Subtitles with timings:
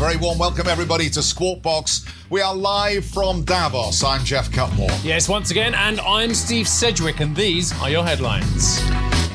[0.00, 2.06] Very warm welcome, everybody, to Squawk Box.
[2.30, 4.02] We are live from Davos.
[4.02, 4.88] I'm Geoff Cutmore.
[5.04, 8.80] Yes, once again, and I'm Steve Sedgwick, and these are your headlines.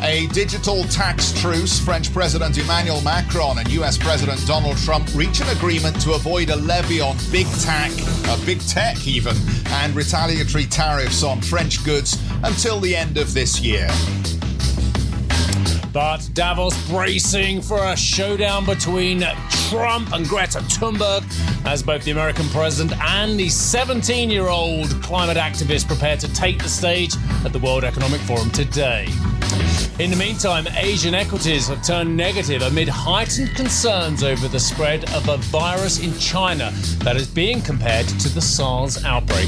[0.01, 1.79] A digital tax truce.
[1.79, 6.55] French President Emmanuel Macron and US President Donald Trump reach an agreement to avoid a
[6.55, 7.91] levy on big tech,
[8.27, 9.35] uh, big tech even,
[9.67, 13.87] and retaliatory tariffs on French goods until the end of this year.
[15.95, 19.23] But Davos bracing for a showdown between
[19.69, 21.23] Trump and Greta Thunberg
[21.65, 26.61] as both the American president and the 17 year old climate activist prepare to take
[26.61, 29.07] the stage at the World Economic Forum today.
[29.97, 35.29] In the meantime, Asian equities have turned negative amid heightened concerns over the spread of
[35.29, 36.71] a virus in China
[37.05, 39.47] that is being compared to the SARS outbreak.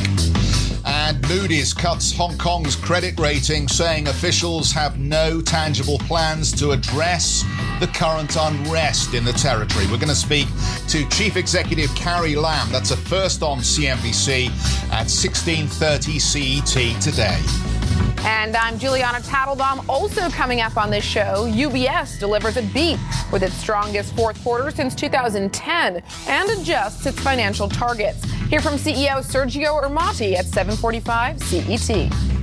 [0.99, 7.43] And Moody's cuts Hong Kong's credit rating, saying officials have no tangible plans to address
[7.79, 9.85] the current unrest in the territory.
[9.85, 10.47] We're going to speak
[10.87, 12.71] to Chief Executive Carrie Lam.
[12.71, 14.47] That's a first on CNBC
[14.91, 17.76] at 16:30 CET today.
[18.19, 19.87] And I'm Julianna Tatelbaum.
[19.87, 22.99] Also coming up on this show, UBS delivers a beat
[23.31, 28.23] with its strongest fourth quarter since 2010 and adjusts its financial targets.
[28.49, 32.36] Hear from CEO Sergio Ermotti at 7:45 CET.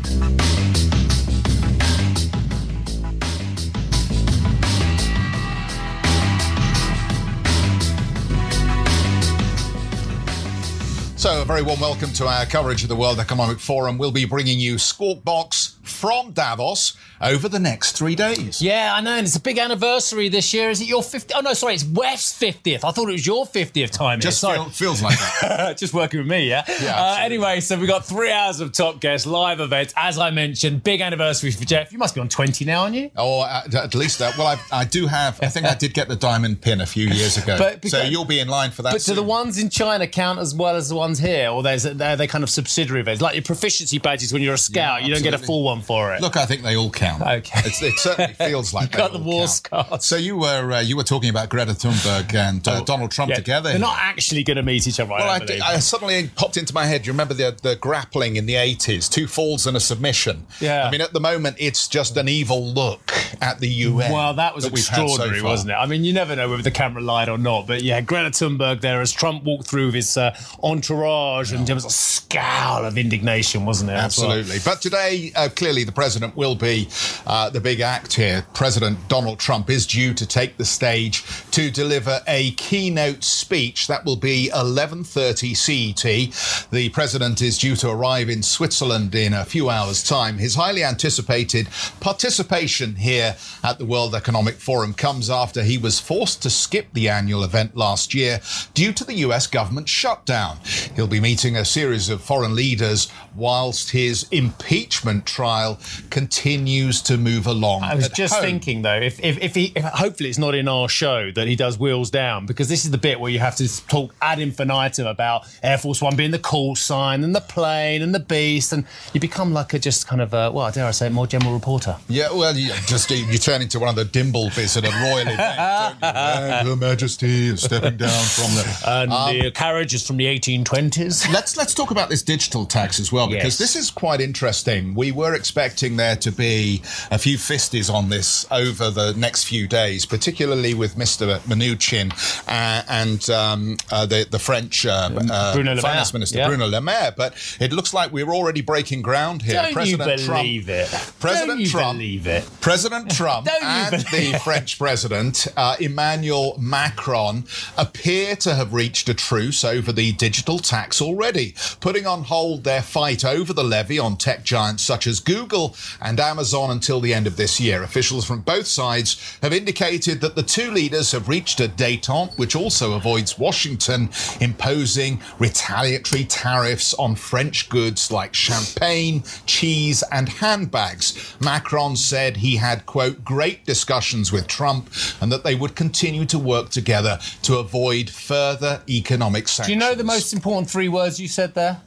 [11.25, 13.97] So, a very warm welcome to our coverage of the World Economic Forum.
[13.97, 18.61] We'll be bringing you Squawk Box from Davos over the next three days.
[18.61, 20.70] Yeah, I know, and it's a big anniversary this year.
[20.70, 21.33] Is it your 50th?
[21.34, 22.84] Oh, no, sorry, it's WEF's 50th.
[22.84, 24.20] I thought it was your 50th time.
[24.20, 24.55] Just here.
[24.55, 25.78] feel, feels like that.
[25.78, 26.65] Just working with me, yeah?
[26.82, 29.94] Yeah, Uh, anyway, so we've got three hours of top guests, live events.
[29.97, 31.93] As I mentioned, big anniversary for Geoff.
[31.93, 33.10] You must be on 20 now, aren't you?
[33.16, 34.37] Or at, at least that.
[34.37, 35.41] Well, I, I do have.
[35.43, 37.59] I think I did get the diamond pin a few years ago.
[37.65, 38.93] But so you'll be in line for that.
[38.93, 41.87] But do the ones in China count as well as the ones here, or there's
[41.87, 45.00] are they kind of subsidiary events, like your proficiency badges when you're a scout?
[45.00, 46.21] Yeah, you don't get a full one for it.
[46.21, 47.13] Look, I think they all count.
[47.34, 47.60] Okay.
[47.64, 50.04] It's, it certainly feels like You got the war scars.
[50.04, 53.36] So you were uh, you were talking about Greta Thunberg and uh, Donald Trump Yeah,
[53.36, 53.70] together.
[53.70, 55.10] They're not actually going to meet each other.
[55.10, 57.06] Well, I, I, I suddenly popped into my head.
[57.06, 60.47] You remember the the grappling in the eighties, two falls and a submission.
[60.60, 60.86] Yeah.
[60.86, 64.12] I mean, at the moment, it's just an evil look at the UN.
[64.12, 65.74] Well, that was we've had so extraordinary, wasn't it?
[65.74, 68.80] I mean, you never know whether the camera lied or not, but yeah, Greta Thunberg
[68.80, 72.98] there as Trump walked through with his uh, entourage, and there was a scowl of
[72.98, 73.94] indignation, wasn't it?
[73.94, 74.32] as well?
[74.32, 74.60] Absolutely.
[74.64, 76.88] But today, uh, clearly, the president will be
[77.27, 78.47] uh, the big act here.
[78.55, 83.87] President Donald Trump is due to take the stage to deliver a keynote speech.
[83.87, 86.71] That will be 11:30 CET.
[86.71, 90.38] The president is due to arrive in Switzerland in a few hours' time.
[90.38, 91.69] His highly anticipated
[92.00, 97.09] participation here at the World Economic Forum comes after he was forced to skip the
[97.09, 98.41] annual event last year
[98.75, 100.59] due to the US government shutdown.
[100.94, 105.78] He'll be meeting a series of foreign leaders whilst his impeachment trial
[106.11, 107.83] continues to move along.
[107.83, 108.43] I was just home.
[108.43, 111.56] thinking though, if, if, if he, if, hopefully it's not in our show that he
[111.56, 115.06] does wheels down, because this is the bit where you have to talk ad infinitum
[115.06, 118.84] about Air Force One being the call sign and the plane and the beast, and
[119.12, 121.53] you become like a just kind of a, well, dare I say, it, more general
[121.53, 121.97] reporter.
[122.09, 126.01] Yeah, well, you just you turn into one of the Dimblebys at a royal event,
[126.01, 126.21] don't you?
[126.34, 128.83] And Her Majesty is stepping down from the.
[128.87, 131.33] And Um, the carriage is from the 1820s.
[131.33, 133.58] Let's let's talk about this digital tax as well because Yes.
[133.58, 134.94] this is quite interesting.
[134.94, 139.66] We were expecting there to be a few fisties on this over the next few
[139.68, 141.38] days, particularly with Mr.
[141.40, 142.12] Mnuchin
[142.48, 146.48] uh, and um, uh, the the French uh, uh, Bruno Le Finance Minister yeah.
[146.48, 147.12] Bruno Le Maire.
[147.16, 149.54] But it looks like we're already breaking ground here.
[149.62, 150.88] Don't President you Trump, believe it?
[151.20, 152.48] President Don't you Trump, believe it?
[152.60, 157.44] President Trump and the French President uh, Emmanuel Macron
[157.77, 162.82] appear to have reached a truce over the digital tax already, putting on hold their
[162.82, 167.27] fight over the levy on tech giants such as Google and Amazon until the end
[167.27, 167.83] of this year.
[167.83, 172.57] Officials from both sides have indicated that the two leaders have reached a detente, which
[172.57, 174.09] also avoids Washington
[174.41, 181.37] imposing retaliatory tariffs on French goods like champagne, cheese, and handbags.
[181.41, 184.91] Macron said he had, quote, great discussions with Trump
[185.21, 189.66] and that they would continue to work together to avoid further economic sanctions.
[189.66, 191.81] Do you know the most important three words you said there?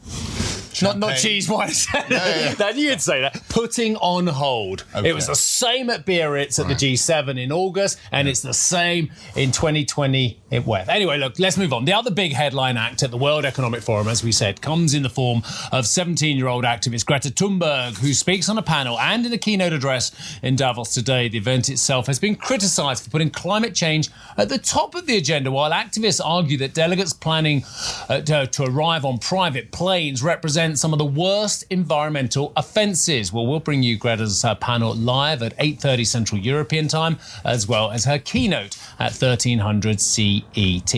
[0.82, 1.72] Not not cheese wine.
[2.10, 2.56] yeah.
[2.60, 3.42] Now, you'd say that.
[3.50, 4.84] Putting on hold.
[4.96, 5.10] Okay.
[5.10, 9.12] It was the same at Biarritz at the G7 in August, and it's the same
[9.36, 10.88] in 2020 in WEF.
[10.88, 11.84] Anyway, look, let's move on.
[11.86, 15.04] The other big headline act at the World Economic Forum, as we said, comes in
[15.04, 15.40] the form
[15.72, 20.12] of 17-year-old activist Greta Thunberg, who speaks on a panel and in a keynote address
[20.42, 21.28] in Davos today.
[21.28, 25.18] The event itself has been criticised for putting climate change at the top of the
[25.18, 27.64] agenda, while activists argue that delegates planning
[28.08, 33.34] uh, to, to arrive on private planes represent some of the worst environmental offences.
[33.34, 37.92] Well, we'll bring you Greta's uh, panel live at 8:30 Central European Time, as well
[37.92, 40.00] as her keynote at 1300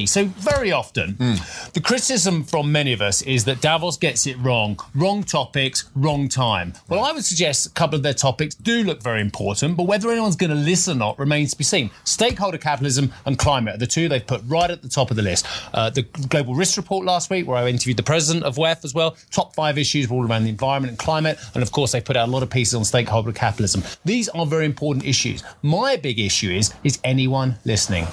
[0.05, 1.15] So very often,
[1.73, 6.29] the criticism from many of us is that Davos gets it wrong, wrong topics, wrong
[6.29, 6.73] time.
[6.87, 10.09] Well, I would suggest a couple of their topics do look very important, but whether
[10.09, 11.91] anyone's going to listen or not remains to be seen.
[12.03, 15.23] Stakeholder capitalism and climate are the two they've put right at the top of the
[15.23, 15.45] list.
[15.73, 18.93] Uh, the Global Risk Report last week, where I interviewed the president of WEF as
[18.93, 22.01] well, top five issues were all around the environment and climate, and of course they
[22.01, 23.83] put out a lot of pieces on stakeholder capitalism.
[24.05, 25.43] These are very important issues.
[25.61, 28.07] My big issue is: is anyone listening?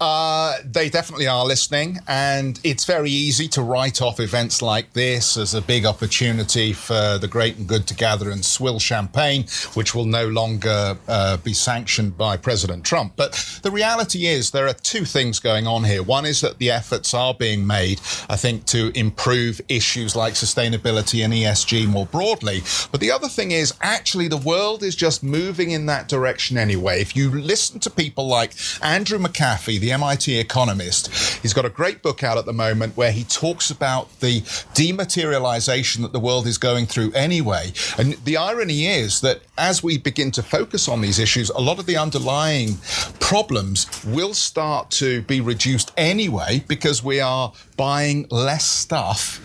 [0.00, 5.36] Uh, they definitely are listening, and it's very easy to write off events like this
[5.36, 9.94] as a big opportunity for the great and good to gather and swill champagne, which
[9.94, 13.14] will no longer uh, be sanctioned by President Trump.
[13.16, 16.02] But the reality is there are two things going on here.
[16.02, 21.24] One is that the efforts are being made, I think, to improve issues like sustainability
[21.24, 22.62] and ESG more broadly.
[22.90, 27.00] But the other thing is actually the world is just moving in that direction anyway.
[27.00, 28.52] If you listen to people like
[28.82, 31.12] Andrew McAfee, the MIT economist,
[31.42, 34.40] he's got a great book out at the moment where he talks about the
[34.74, 37.72] dematerialization that the world is going through anyway.
[37.96, 41.78] And the irony is that as we begin to focus on these issues, a lot
[41.78, 42.78] of the underlying
[43.20, 49.40] problems will start to be reduced anyway because we are buying less stuff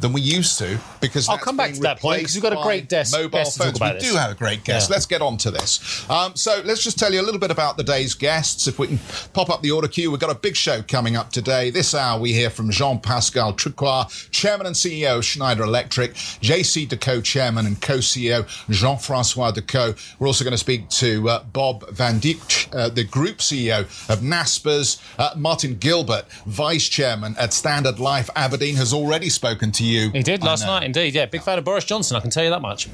[0.00, 2.62] than we used to because I'll come back to that point because we've got a
[2.62, 3.94] great desk- mobile guest to talk phones.
[3.94, 4.12] we this.
[4.12, 4.88] do have a great guest.
[4.88, 4.94] Yeah.
[4.94, 6.08] Let's get on to this.
[6.08, 8.68] Um, so let's just tell you a little bit about the day's guests.
[8.68, 9.00] If we can
[9.32, 11.70] pop up the order queue, we've got a big show coming up today.
[11.70, 17.20] This hour we hear from Jean-Pascal Tricoire, Chairman and CEO of Schneider Electric, JC Decaux,
[17.24, 19.96] Chairman and co-CEO Jean-Francois Decaux.
[20.20, 24.20] We're also going to speak to uh, Bob Van Dijk, uh, the Group CEO of
[24.20, 25.02] Naspers.
[25.18, 30.10] Uh, Martin Gilbert, Vice Chairman at Standard Life Aberdeen, has already spoken to you.
[30.10, 31.14] He did last night, indeed.
[31.14, 32.88] Yeah, big fan of Boris Johnson, I can tell you that much.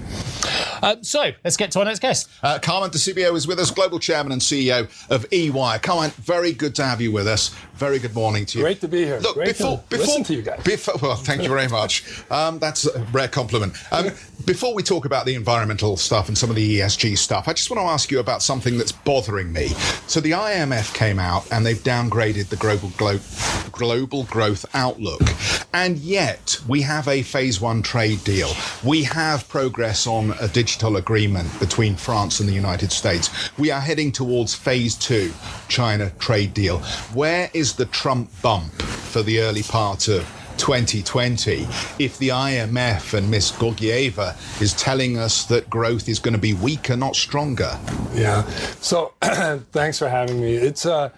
[0.83, 2.29] Uh, so let's get to our next guest.
[2.43, 5.79] Uh, Carmen DeCibio is with us, Global Chairman and CEO of EY.
[5.83, 7.55] Carmen, very good to have you with us.
[7.83, 8.65] Very good morning to you.
[8.65, 9.19] Great to be here.
[9.19, 10.63] Look, Great before, to before, listen to you guys.
[10.63, 12.05] Before, well, thank you very much.
[12.31, 13.75] Um, that's a rare compliment.
[13.91, 14.11] Um,
[14.45, 17.71] before we talk about the environmental stuff and some of the ESG stuff, I just
[17.73, 19.69] want to ask you about something that's bothering me.
[20.07, 23.19] So the IMF came out and they've downgraded the global glo-
[23.73, 25.23] global growth outlook,
[25.73, 28.51] and yet we have a phase one trade deal.
[28.85, 33.51] We have progress on a digital agreement between France and the United States.
[33.59, 35.33] We are heading towards phase two
[35.69, 36.79] China trade deal.
[37.13, 40.29] Where is the Trump bump for the early part of
[40.59, 41.67] 2020
[41.99, 46.55] if the IMF and Miss Georgieva is telling us that growth is going to be
[46.55, 47.79] weaker, not stronger?
[48.15, 48.45] Yeah.
[48.81, 49.13] So
[49.73, 50.55] thanks for having me.
[50.55, 51.11] It's uh,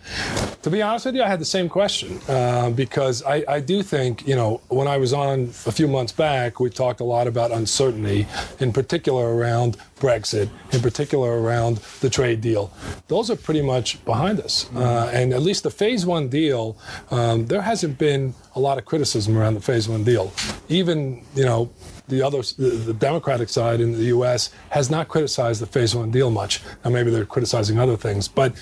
[0.63, 3.83] to be honest with you, I had the same question uh, because I, I do
[3.83, 7.27] think you know when I was on a few months back, we talked a lot
[7.27, 8.27] about uncertainty,
[8.61, 12.71] in particular around Brexit, in particular around the trade deal.
[13.09, 16.77] Those are pretty much behind us, uh, and at least the phase one deal,
[17.11, 20.31] um, there hasn't been a lot of criticism around the phase one deal.
[20.69, 21.71] Even you know
[22.09, 24.51] the other, the, Democratic side in the U.S.
[24.71, 26.61] has not criticized the Phase One deal much.
[26.85, 28.55] Now maybe they're criticizing other things, but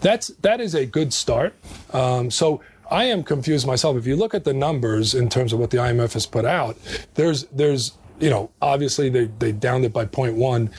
[0.00, 1.54] that's that is a good start.
[1.92, 2.60] Um, so.
[2.90, 3.96] I am confused myself.
[3.96, 6.76] If you look at the numbers in terms of what the IMF has put out,
[7.14, 10.70] there's there's you know obviously they they downed it by 0.1.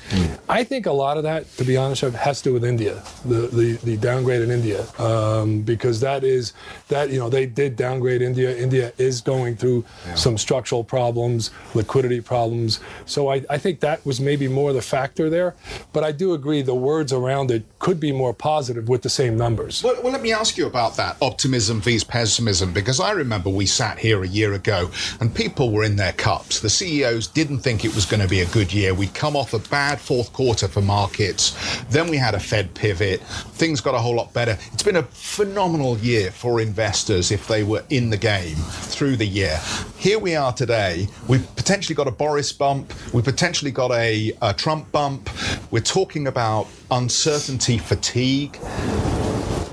[0.47, 3.47] I think a lot of that, to be honest, has to do with India, the
[3.47, 6.53] the, the downgrade in India, um, because that is
[6.87, 8.55] that you know they did downgrade India.
[8.55, 12.79] India is going through some structural problems, liquidity problems.
[13.05, 15.55] So I, I think that was maybe more the factor there.
[15.93, 19.37] But I do agree the words around it could be more positive with the same
[19.37, 19.83] numbers.
[19.83, 23.65] Well, well, let me ask you about that optimism versus pessimism, because I remember we
[23.65, 24.89] sat here a year ago
[25.19, 26.59] and people were in their cups.
[26.59, 28.93] The CEOs didn't think it was going to be a good year.
[28.93, 31.55] We'd come off a bad fourth quarter for markets.
[31.89, 33.21] Then we had a Fed pivot.
[33.21, 34.57] Things got a whole lot better.
[34.73, 39.25] It's been a phenomenal year for investors if they were in the game through the
[39.25, 39.59] year.
[39.97, 41.07] Here we are today.
[41.27, 42.93] We've potentially got a Boris bump.
[43.13, 45.29] We've potentially got a, a Trump bump.
[45.71, 48.57] We're talking about uncertainty fatigue.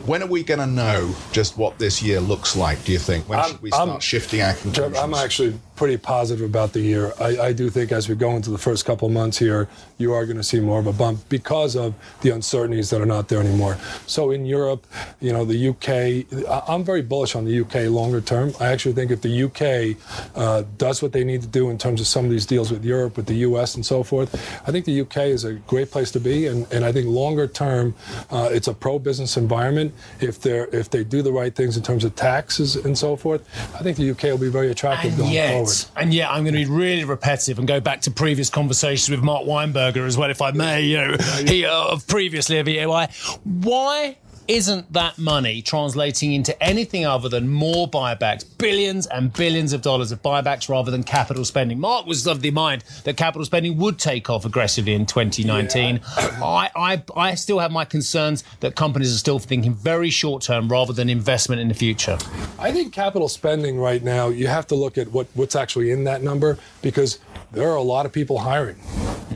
[0.05, 3.29] When are we going to know just what this year looks like, do you think?
[3.29, 4.99] When I'm- should we start I'm- shifting our conclusions?
[4.99, 7.13] I'm actually pretty positive about the year.
[7.19, 10.13] I, I, do think as we go into the first couple of months here, you
[10.13, 13.27] are going to see more of a bump because of the uncertainties that are not
[13.27, 13.77] there anymore.
[14.07, 14.87] So in Europe,
[15.21, 18.53] you know, the UK, I'm very bullish on the UK longer term.
[18.61, 19.99] I actually think if the UK
[20.37, 22.85] uh, does what they need to do in terms of some of these deals with
[22.85, 24.33] Europe, with the US, and so forth,
[24.69, 26.47] I think the UK is a great place to be.
[26.47, 27.97] And, and I think longer term,
[28.31, 29.95] uh, it's a pro-business environment.
[30.21, 33.43] If they're if they do the right things in terms of taxes and so forth,
[33.75, 35.72] I think the UK will be very attractive and going yet, forward.
[35.97, 39.23] And yet, I'm going to be really repetitive and go back to previous conversations with
[39.23, 40.83] Mark Weinberger as well, if I may.
[40.83, 43.09] You know, he uh, previously of EY.
[43.45, 44.17] Why
[44.53, 50.13] isn't that money translating into anything other than more buybacks, billions and billions of dollars
[50.13, 51.81] of buybacks rather than capital spending?
[51.81, 55.97] Mark was of the mind that capital spending would take off aggressively in 2019.
[55.97, 56.45] Yeah.
[56.45, 60.69] I, I, I still have my concerns that companies are still thinking very short term
[60.69, 62.19] rather than investment in the future.
[62.59, 66.05] I think capital spending right now, you have to look at what, what's actually in
[66.05, 67.19] that number because
[67.53, 68.79] there are a lot of people hiring.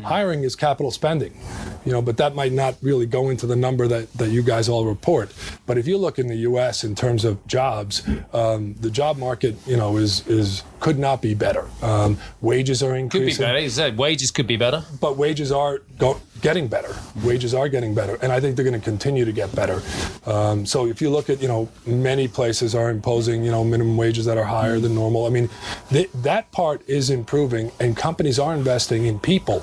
[0.05, 1.33] Hiring is capital spending
[1.87, 4.69] you know, but that might not really go into the number that, that you guys
[4.69, 5.33] all report.
[5.67, 6.83] But if you look in the U.S.
[6.83, 11.35] in terms of jobs, um, the job market, you know, is is could not be
[11.35, 11.65] better.
[11.83, 13.29] Um, wages are increasing.
[13.29, 13.61] Could be better.
[13.61, 14.85] You said wages could be better.
[15.01, 16.95] But wages are go- getting better.
[17.23, 19.83] Wages are getting better, and I think they're going to continue to get better.
[20.27, 23.97] Um, so if you look at, you know, many places are imposing, you know, minimum
[23.97, 25.27] wages that are higher than normal.
[25.27, 25.49] I mean,
[25.91, 29.63] th- that part is improving, and companies are investing in people.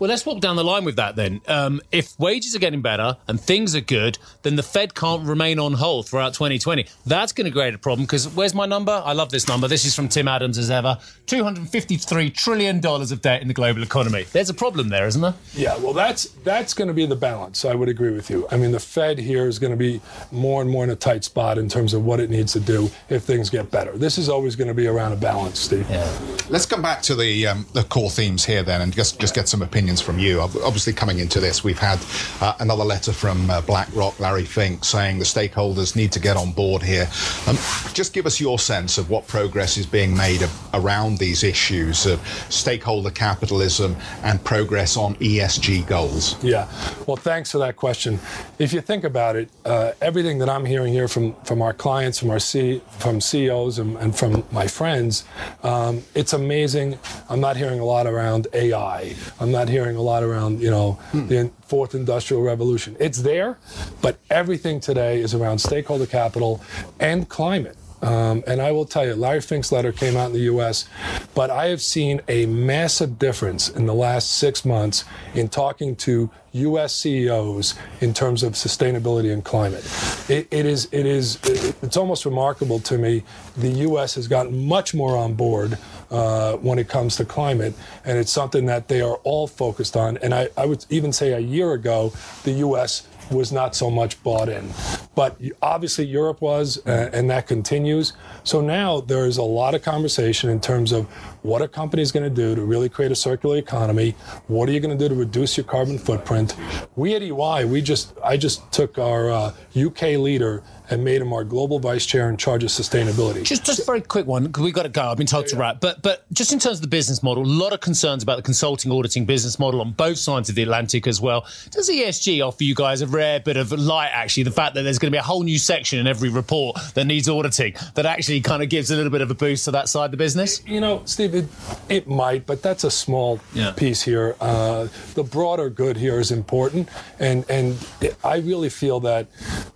[0.00, 1.40] Well, let's walk down the line with that then.
[1.46, 5.60] Um, if wages are getting better and things are good, then the Fed can't remain
[5.60, 6.86] on hold throughout 2020.
[7.06, 9.00] That's going to create a problem because where's my number?
[9.04, 9.68] I love this number.
[9.68, 10.98] This is from Tim Adams as ever.
[11.26, 14.24] $253 trillion of debt in the global economy.
[14.32, 15.34] There's a problem there, isn't there?
[15.54, 17.64] Yeah, well, that's that's going to be the balance.
[17.64, 18.48] I would agree with you.
[18.50, 20.00] I mean, the Fed here is going to be
[20.32, 22.90] more and more in a tight spot in terms of what it needs to do
[23.08, 23.96] if things get better.
[23.96, 25.88] This is always going to be around a balance, Steve.
[25.88, 26.18] Yeah.
[26.50, 29.48] Let's come back to the um, the core themes here then, and just just get
[29.48, 30.40] some opinions opinions from you.
[30.40, 31.98] Obviously, coming into this, we've had
[32.40, 36.52] uh, another letter from uh, BlackRock, Larry Fink, saying the stakeholders need to get on
[36.52, 37.06] board here.
[37.46, 37.56] Um,
[37.92, 40.40] just give us your sense of what progress is being made
[40.72, 46.42] around these issues of stakeholder capitalism and progress on ESG goals.
[46.42, 46.66] Yeah,
[47.06, 48.18] well, thanks for that question.
[48.58, 52.18] If you think about it, uh, everything that I'm hearing here from from our clients,
[52.18, 55.24] from our C, from CEOs, and, and from my friends,
[55.62, 56.98] um, it's amazing.
[57.28, 59.14] I'm not hearing a lot around AI.
[59.40, 61.26] I'm not hearing a lot around, you know, hmm.
[61.26, 62.96] the fourth industrial revolution.
[63.00, 63.58] It's there,
[64.00, 66.62] but everything today is around stakeholder capital
[67.00, 67.76] and climate.
[68.04, 70.86] Um, and I will tell you, Larry Fink's letter came out in the U.S.,
[71.34, 75.04] but I have seen a massive difference in the last six months
[75.34, 76.94] in talking to U.S.
[76.94, 79.84] CEOs in terms of sustainability and climate.
[80.28, 83.24] it, it is, it is, it, it's almost remarkable to me.
[83.56, 84.14] The U.S.
[84.16, 85.78] has gotten much more on board
[86.10, 90.16] uh, when it comes to climate, and it's something that they are all focused on.
[90.18, 92.12] And I, I would even say a year ago,
[92.44, 94.68] the U.S was not so much bought in.
[95.14, 98.12] But obviously, Europe was, uh, and that continues.
[98.42, 101.06] So now there's a lot of conversation in terms of
[101.42, 104.14] what a company is going to do to really create a circular economy?
[104.46, 106.56] What are you going to do to reduce your carbon footprint?
[106.96, 111.32] We at EY, we just I just took our uh, UK leader and made him
[111.32, 113.42] our global vice chair in charge of sustainability.
[113.42, 115.02] Just, just a very quick one because we've got to go.
[115.02, 117.46] I've been told to wrap, but but just in terms of the business model, a
[117.46, 121.06] lot of concerns about the consulting auditing business model on both sides of the Atlantic
[121.06, 121.46] as well.
[121.70, 124.10] Does ESG offer you guys a rare bit of light?
[124.12, 126.76] Actually, the fact that there's going to be a whole new section in every report
[126.94, 129.70] that needs auditing that actually kind of gives a little bit of a boost to
[129.70, 130.64] that side of the business.
[130.66, 131.46] You know, Steve, it,
[131.88, 133.72] it might, but that's a small yeah.
[133.72, 134.36] piece here.
[134.40, 136.88] Uh, the broader good here is important,
[137.18, 137.76] and and
[138.22, 139.28] I really feel that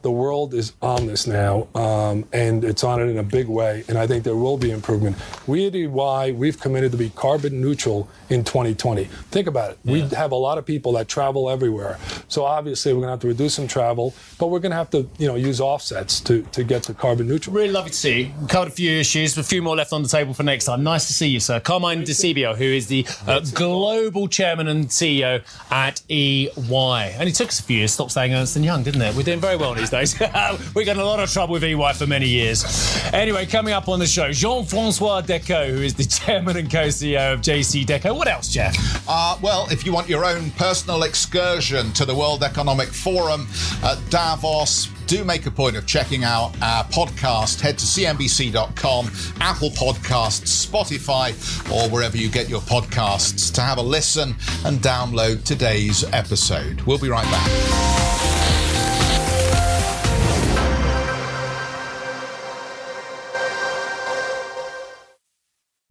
[0.02, 3.84] the world is on this now, um, and it's on it in a big way.
[3.88, 5.16] And I think there will be improvement.
[5.46, 9.04] We at EY, we've committed to be carbon neutral in 2020.
[9.04, 9.78] Think about it.
[9.84, 9.92] Yeah.
[9.92, 13.20] We have a lot of people that travel everywhere, so obviously we're going to have
[13.20, 16.42] to reduce some travel, but we're going to have to, you know, use offsets to
[16.52, 17.54] to get to carbon neutral.
[17.54, 18.32] Really lovely to see you.
[18.40, 20.82] We covered a few issues, a few more left on the table for next time.
[20.82, 21.60] Nice to see you, sir.
[21.60, 27.16] Carmine Di Sibio, who is the uh, global chairman and CEO at EY.
[27.18, 27.92] Only took us a few years.
[27.92, 29.14] Stop saying Ernst and Young, didn't it?
[29.14, 30.18] We're doing very well these days.
[30.74, 32.64] we got a lot of trouble with EY for many years.
[33.12, 37.42] Anyway, coming up on the show, Jean-Francois Decaux, who is the chairman and co-CEO of
[37.42, 38.14] JC Decaux.
[38.14, 38.74] What else, Geoff?
[39.06, 43.46] Uh, well, if you want your own personal excursion to the World Economic Forum
[43.82, 47.60] at Davos, do make a point of checking out our podcast.
[47.60, 49.10] Head to cnbc.com,
[49.42, 51.32] Apple Podcasts, Spotify,
[51.70, 56.80] or wherever you get your podcasts to have a listen and download today's episode.
[56.82, 58.17] We'll be right back.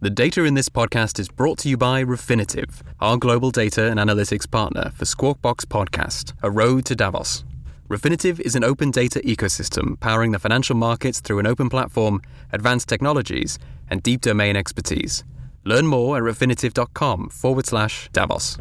[0.08, 4.00] The data in this podcast is brought to you by Refinitiv, our global data and
[4.00, 7.44] analytics partner for Squawk Box Podcast, A Road to Davos.
[7.90, 12.22] Refinitiv is an open data ecosystem powering the financial markets through an open platform,
[12.54, 13.60] advanced technologies,
[13.90, 15.26] and deep domain expertise.
[15.66, 18.58] Learn more at refinitiv.com forward slash Davos.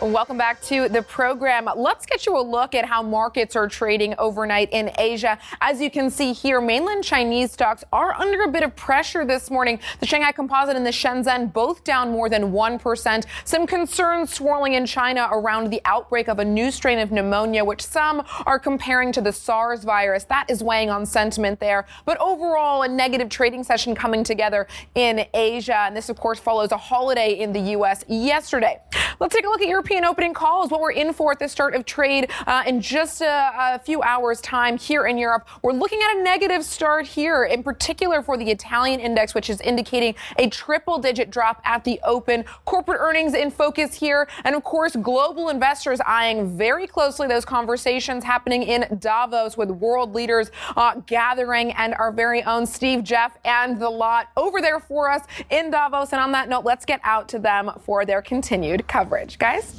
[0.00, 1.68] Welcome back to the program.
[1.74, 5.36] Let's get you a look at how markets are trading overnight in Asia.
[5.60, 9.50] As you can see here, mainland Chinese stocks are under a bit of pressure this
[9.50, 9.80] morning.
[9.98, 13.24] The Shanghai Composite and the Shenzhen both down more than 1%.
[13.44, 17.82] Some concerns swirling in China around the outbreak of a new strain of pneumonia, which
[17.82, 20.22] some are comparing to the SARS virus.
[20.22, 21.86] That is weighing on sentiment there.
[22.04, 25.78] But overall, a negative trading session coming together in Asia.
[25.78, 28.04] And this, of course, follows a holiday in the U.S.
[28.06, 28.78] yesterday.
[29.18, 31.38] Let's take a look at European European opening call is what we're in for at
[31.38, 35.48] the start of trade uh, in just a, a, few hours' time here in Europe.
[35.62, 39.62] We're looking at a negative start here, in particular for the Italian index, which is
[39.62, 42.44] indicating a triple digit drop at the open.
[42.66, 44.28] Corporate earnings in focus here.
[44.44, 50.14] And of course, global investors eyeing very closely those conversations happening in Davos with world
[50.14, 55.10] leaders uh, gathering and our very own Steve, Geoff, and the lot over there for
[55.10, 56.12] us in Davos.
[56.12, 59.38] And on that note, let's get out to them for their continued coverage.
[59.38, 59.77] Guys?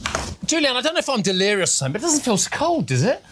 [0.50, 2.88] Julian, I don't know if I'm delirious or something, but it doesn't feel so cold,
[2.88, 3.24] does it?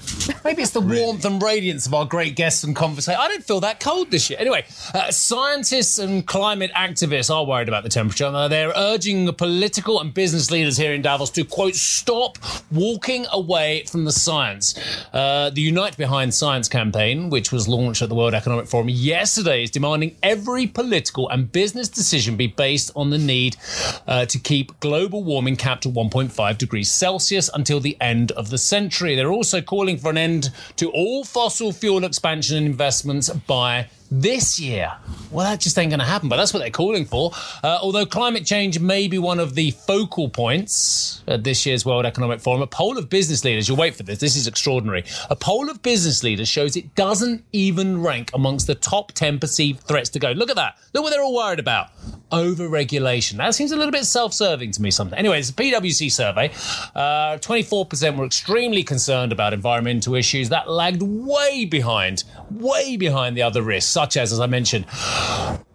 [0.46, 3.20] Maybe it's the warmth and radiance of our great guests and conversation.
[3.20, 4.38] I don't feel that cold this year.
[4.40, 8.30] Anyway, uh, scientists and climate activists are worried about the temperature.
[8.50, 12.38] they're urging the political and business leaders here in Davos to, quote, stop
[12.72, 14.76] walking away from the science.
[15.12, 19.64] Uh, the Unite Behind Science campaign, which was launched at the World Economic Forum yesterday,
[19.64, 23.58] is demanding every political and business decision be based on the need
[24.06, 27.07] uh, to keep global warming capped at 1.5 degrees Celsius.
[27.08, 29.16] Celsius until the end of the century.
[29.16, 34.60] They're also calling for an end to all fossil fuel expansion and investments by this
[34.60, 34.92] year.
[35.32, 37.32] Well, that just ain't going to happen, but that's what they're calling for.
[37.64, 42.06] Uh, although climate change may be one of the focal points at this year's World
[42.06, 45.04] Economic Forum, a poll of business leaders, you'll wait for this, this is extraordinary.
[45.30, 49.82] A poll of business leaders shows it doesn't even rank amongst the top 10 perceived
[49.82, 50.32] threats to go.
[50.32, 50.78] Look at that.
[50.94, 51.90] Look what they're all worried about.
[52.32, 53.38] Over regulation.
[53.38, 55.18] That seems a little bit self serving to me something.
[55.18, 56.52] Anyway, it's a PwC survey.
[56.96, 60.50] Uh, 24% were extremely concerned about environmental issues.
[60.50, 64.86] That lagged way behind, way behind the other risks such as, as I mentioned,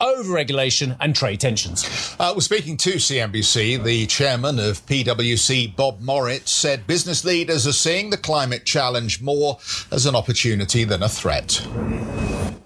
[0.01, 2.15] overregulation and trade tensions.
[2.21, 3.83] Uh, we're speaking to CNBC.
[3.83, 9.59] The chairman of PwC, Bob Moritz, said business leaders are seeing the climate challenge more
[9.91, 11.67] as an opportunity than a threat.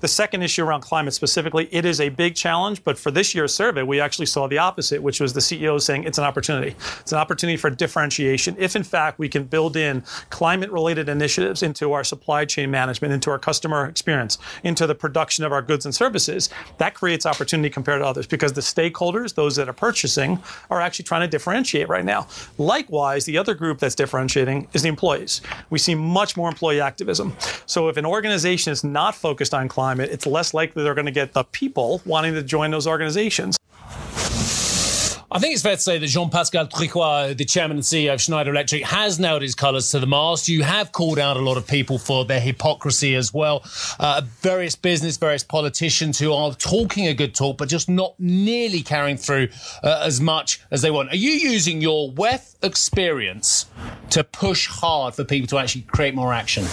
[0.01, 3.55] The second issue around climate specifically, it is a big challenge, but for this year's
[3.55, 6.77] survey, we actually saw the opposite, which was the CEO saying it's an opportunity.
[7.01, 8.57] It's an opportunity for differentiation.
[8.59, 13.15] If in fact we can build in climate related initiatives into our supply chain management,
[13.15, 17.71] into our customer experience, into the production of our goods and services, that creates opportunity
[17.71, 20.39] compared to others because the stakeholders, those that are purchasing,
[20.71, 22.27] are actually trying to differentiate right now.
[22.59, 25.41] Likewise, the other group that's differentiating is the employees.
[25.71, 27.37] We see much more employee activism.
[27.67, 31.13] So if an organization is not focused on climate, it's less likely they're going to
[31.13, 33.57] get the people wanting to join those organizations.
[35.29, 38.21] I think it's fair to say that Jean Pascal Tricoire, the chairman and CEO of
[38.21, 40.47] Schneider Electric, has nailed his colours to the mast.
[40.47, 43.65] You have called out a lot of people for their hypocrisy as well.
[43.99, 48.83] Uh, various business, various politicians who are talking a good talk, but just not nearly
[48.83, 49.49] carrying through
[49.83, 51.11] uh, as much as they want.
[51.11, 53.67] Are you using your WEF experience
[54.11, 56.65] to push hard for people to actually create more action?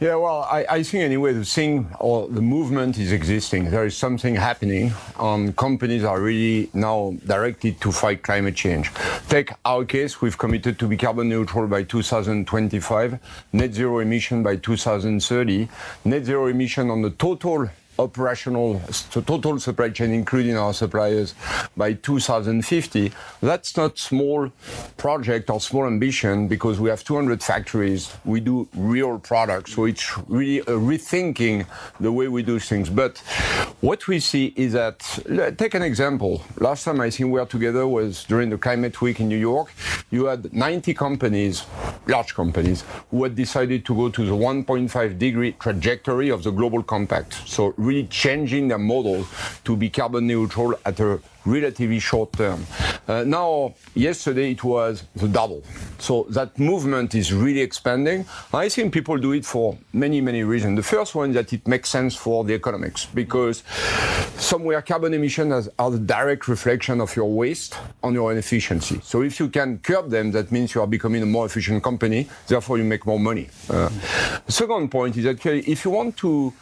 [0.00, 3.70] Yeah, well, I, I think anyway the thing or the movement is existing.
[3.70, 4.92] There is something happening.
[5.18, 8.90] Um, companies are really now directed to fight climate change.
[9.28, 13.18] Take our case, we've committed to be carbon neutral by 2025,
[13.52, 15.68] net zero emission by 2030,
[16.04, 18.80] net zero emission on the total operational
[19.10, 21.34] total supply chain, including our suppliers,
[21.76, 23.12] by 2050.
[23.40, 24.50] That's not small
[24.96, 28.12] project or small ambition because we have 200 factories.
[28.24, 31.66] We do real products, so it's really rethinking
[32.00, 32.90] the way we do things.
[32.90, 33.18] But
[33.80, 35.00] what we see is that,
[35.58, 36.42] take an example.
[36.58, 39.72] Last time I think we were together was during the Climate Week in New York.
[40.10, 41.64] You had 90 companies,
[42.06, 46.82] large companies, who had decided to go to the 1.5 degree trajectory of the global
[46.82, 47.34] compact.
[47.46, 49.26] So really changing their model
[49.64, 52.66] to be carbon neutral at a relatively short term.
[53.08, 55.62] Uh, now, yesterday it was the double.
[55.98, 58.26] So that movement is really expanding.
[58.52, 60.76] I think people do it for many, many reasons.
[60.76, 63.62] The first one is that it makes sense for the economics because
[64.36, 69.00] somewhere carbon emissions are the direct reflection of your waste on your inefficiency.
[69.02, 72.28] So if you can curb them, that means you are becoming a more efficient company.
[72.46, 73.48] Therefore, you make more money.
[73.70, 73.88] Uh,
[74.48, 76.52] second point is that if you want to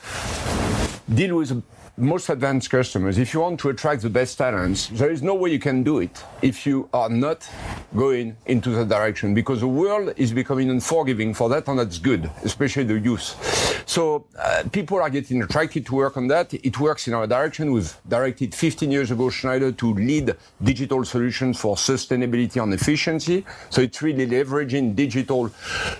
[1.13, 1.63] deal with
[1.97, 5.51] most advanced customers, if you want to attract the best talents, there is no way
[5.51, 7.49] you can do it if you are not
[7.95, 12.29] going into that direction because the world is becoming unforgiving for that, and that's good,
[12.43, 13.85] especially the youth.
[13.87, 16.53] So uh, people are getting attracted to work on that.
[16.53, 17.71] It works in our direction.
[17.71, 23.45] We've directed 15 years ago Schneider to lead digital solutions for sustainability and efficiency.
[23.71, 25.51] So it's really leveraging digital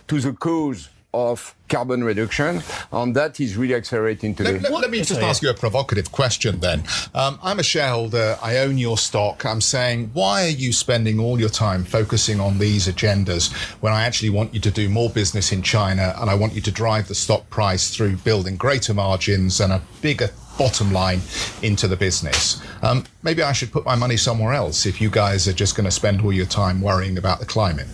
[0.09, 4.59] to the cause of carbon reduction, and that is really accelerating today.
[4.59, 6.83] Let, let, let me just ask you a provocative question then.
[7.15, 9.47] Um, I'm a shareholder, I own your stock.
[9.47, 14.05] I'm saying, why are you spending all your time focusing on these agendas when I
[14.05, 17.09] actually want you to do more business in China and I want you to drive
[17.09, 21.21] the stock price through building greater margins and a bigger bottom line
[21.63, 22.61] into the business.
[22.83, 25.85] Um, maybe I should put my money somewhere else if you guys are just going
[25.85, 27.87] to spend all your time worrying about the climate.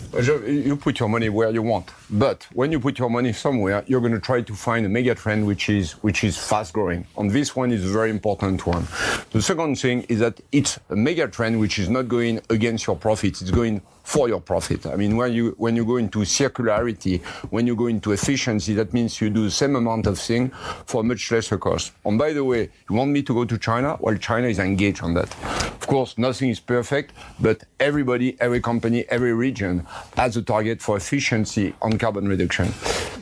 [0.45, 4.01] You put your money where you want, but when you put your money somewhere, you're
[4.01, 7.05] going to try to find a mega trend which is which is fast growing.
[7.17, 8.85] And this one is a very important one.
[9.31, 12.97] The second thing is that it's a mega trend which is not going against your
[12.97, 14.85] profits; it's going for your profit.
[14.85, 17.21] I mean, when you when you go into circularity,
[17.55, 20.49] when you go into efficiency, that means you do the same amount of thing
[20.85, 21.93] for much lesser cost.
[22.03, 23.97] And by the way, you want me to go to China?
[23.99, 25.33] Well, China is engaged on that.
[25.81, 29.85] Of course, nothing is perfect, but everybody, every company, every region
[30.15, 32.71] has a target for efficiency on carbon reduction.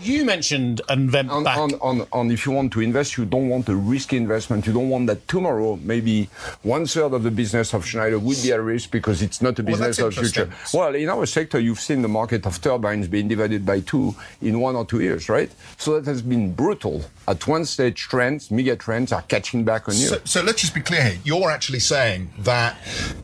[0.01, 1.57] You mentioned an event on, back.
[1.57, 4.65] On, on, on, if you want to invest, you don't want a risky investment.
[4.65, 6.29] You don't want that tomorrow maybe
[6.63, 9.63] one third of the business of Schneider would be at risk because it's not a
[9.63, 10.49] business well, of future.
[10.73, 14.59] Well, in our sector, you've seen the market of turbines being divided by two in
[14.59, 15.51] one or two years, right?
[15.77, 17.03] So that has been brutal.
[17.27, 20.07] At one stage, trends, mega trends are catching back on you.
[20.07, 21.19] So, so let's just be clear here.
[21.23, 22.77] You're actually saying that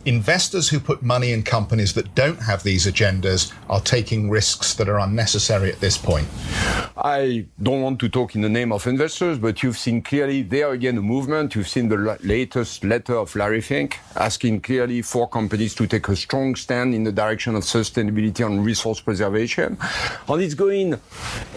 [0.05, 4.89] investors who put money in companies that don't have these agendas are taking risks that
[4.89, 6.27] are unnecessary at this point.
[6.97, 10.71] I don't want to talk in the name of investors, but you've seen clearly there
[10.71, 11.53] again a movement.
[11.53, 16.15] You've seen the latest letter of Larry Fink asking clearly for companies to take a
[16.15, 19.77] strong stand in the direction of sustainability and resource preservation.
[20.27, 20.99] And it's going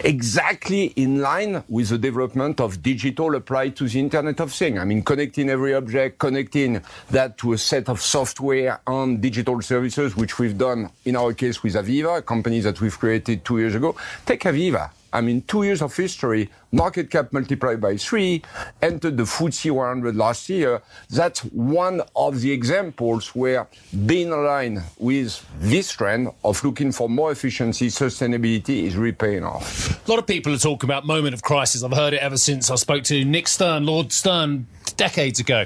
[0.03, 4.77] exactly in line with the development of digital applied to the Internet of Things.
[4.77, 10.15] I mean, connecting every object, connecting that to a set of software and digital services,
[10.15, 13.73] which we've done in our case with AVEVA, a company that we've created two years
[13.73, 13.95] ago.
[14.25, 14.98] Take AVEVA.
[15.11, 18.43] I mean, two years of history, market cap multiplied by three,
[18.81, 20.81] entered the FTSE 100 last year.
[21.09, 23.67] That's one of the examples where
[24.05, 30.07] being aligned with this trend of looking for more efficiency, sustainability is really paying off.
[30.07, 31.83] A lot of people are talking about moment of crisis.
[31.83, 34.67] I've heard it ever since I spoke to Nick Stern, Lord Stern,
[34.99, 35.63] decades ago.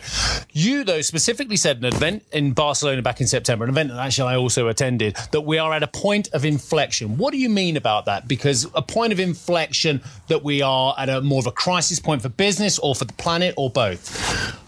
[0.52, 4.32] You, though, specifically said an event in Barcelona back in September, an event that actually
[4.32, 7.18] I also attended, that we are at a point of inflection.
[7.18, 8.28] What do you mean about that?
[8.28, 12.22] Because a point of inflection that we are at a more of a crisis point
[12.22, 14.06] for business or for the planet or both?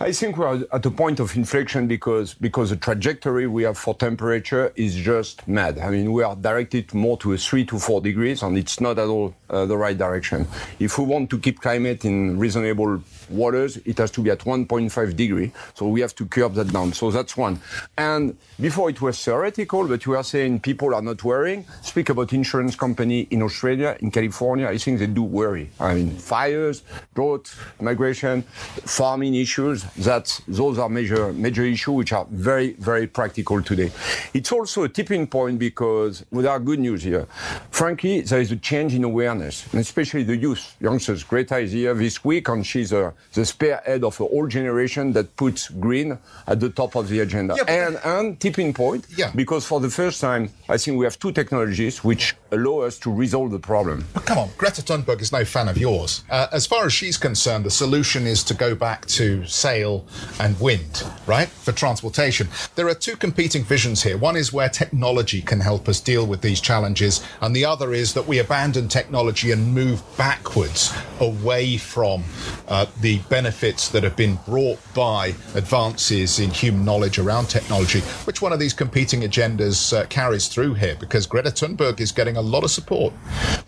[0.01, 3.93] I think we're at a point of inflection because because the trajectory we have for
[3.93, 5.78] temperature is just mad.
[5.78, 8.97] I mean, we are directed more to a three to four degrees, and it's not
[8.97, 10.47] at all uh, the right direction.
[10.80, 15.15] If we want to keep climate in reasonable waters, it has to be at 1.5
[15.15, 15.51] degree.
[15.73, 16.93] So we have to curb that down.
[16.93, 17.59] So that's one.
[17.97, 21.65] And before it was theoretical, but you are saying people are not worrying.
[21.81, 24.67] Speak about insurance company in Australia, in California.
[24.67, 25.69] I think they do worry.
[25.79, 26.83] I mean, fires,
[27.13, 28.43] drought, migration,
[28.85, 29.83] farming issues.
[29.95, 33.91] That those are major major issues which are very very practical today.
[34.33, 37.27] It's also a tipping point because there are good news here,
[37.71, 41.23] frankly, there is a change in awareness, and especially the youth, youngsters.
[41.23, 45.36] Greta is here this week, and she's a, the spearhead of a whole generation that
[45.36, 47.56] puts green at the top of the agenda.
[47.58, 49.32] Yeah, and and tipping point, Yeah.
[49.36, 53.12] because for the first time, I think we have two technologies which allow us to
[53.12, 54.06] resolve the problem.
[54.13, 56.23] But come on, Greta Thunberg is no fan of yours.
[56.30, 60.06] Uh, as far as she's concerned, the solution is to go back to sail
[60.39, 62.47] and wind, right, for transportation.
[62.75, 64.17] There are two competing visions here.
[64.17, 68.13] One is where technology can help us deal with these challenges, and the other is
[68.13, 72.23] that we abandon technology and move backwards away from
[72.67, 78.01] uh, the benefits that have been brought by advances in human knowledge around technology.
[78.25, 80.95] Which one of these competing agendas uh, carries through here?
[80.99, 83.13] Because Greta Thunberg is getting a lot of support.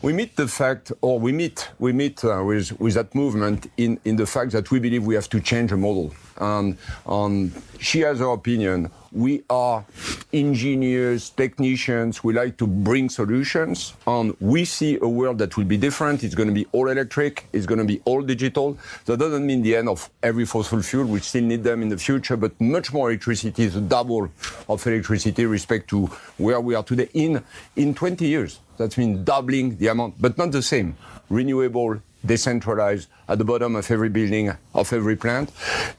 [0.02, 4.00] We meet the fact, or we meet, we meet uh, with, with that movement in,
[4.06, 6.14] in the fact that we believe we have to change the model.
[6.40, 8.90] And, she has her opinion.
[9.12, 9.86] We are
[10.34, 12.24] engineers, technicians.
[12.24, 16.24] We like to bring solutions, and we see a world that will be different.
[16.24, 17.46] It's going to be all electric.
[17.54, 18.78] It's going to be all digital.
[19.06, 21.06] That doesn't mean the end of every fossil fuel.
[21.06, 24.32] We still need them in the future, but much more electricity is double
[24.68, 27.44] of electricity respect to where we are today in
[27.76, 28.60] in 20 years.
[28.78, 30.98] That means doubling the amount, but not the same.
[31.30, 35.52] Renewable, decentralized at the bottom of every building, of every plant.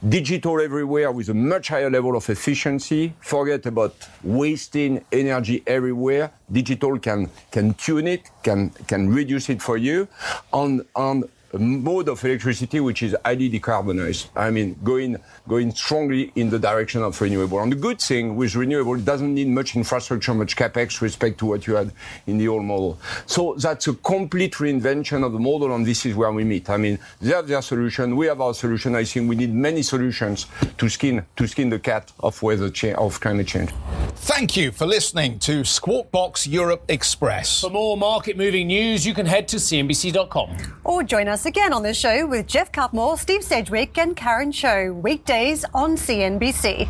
[0.08, 3.12] Digital everywhere with a much higher level of efficiency.
[3.20, 6.32] Forget about wasting energy everywhere.
[6.50, 10.08] Digital can, can tune it, can, can reduce it for you.
[10.52, 14.28] On, on a mode of electricity which is highly decarbonized.
[14.36, 17.60] I mean, going going strongly in the direction of renewable.
[17.60, 21.46] And the good thing with renewable, it doesn't need much infrastructure, much capex respect to
[21.46, 21.92] what you had
[22.26, 22.98] in the old model.
[23.26, 26.68] So that's a complete reinvention of the model, and this is where we meet.
[26.68, 28.94] I mean, they have their solution, we have our solution.
[28.94, 32.96] I think we need many solutions to skin to skin the cat of weather change
[32.96, 33.70] of climate change.
[34.16, 37.60] Thank you for listening to Squawk Box Europe Express.
[37.60, 40.56] For more market moving news, you can head to CNBC.com.
[40.84, 44.92] Or join us again on the show with Geoff Cutmore, Steve Sedgwick, and Karen Tso,
[44.92, 46.88] weekdays on CNBC.